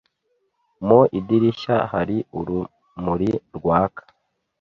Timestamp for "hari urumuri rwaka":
1.91-4.01